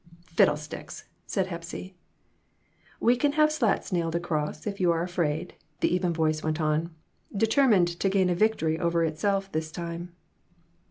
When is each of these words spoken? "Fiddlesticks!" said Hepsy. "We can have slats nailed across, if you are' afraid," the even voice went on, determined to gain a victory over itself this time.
"Fiddlesticks!" 0.35 1.03
said 1.27 1.45
Hepsy. 1.45 1.95
"We 2.99 3.15
can 3.15 3.33
have 3.33 3.51
slats 3.51 3.91
nailed 3.91 4.15
across, 4.15 4.65
if 4.65 4.79
you 4.81 4.91
are' 4.91 5.03
afraid," 5.03 5.53
the 5.79 5.93
even 5.93 6.11
voice 6.11 6.41
went 6.41 6.59
on, 6.59 6.89
determined 7.37 7.89
to 7.99 8.09
gain 8.09 8.31
a 8.31 8.33
victory 8.33 8.79
over 8.79 9.03
itself 9.03 9.51
this 9.51 9.71
time. 9.71 10.15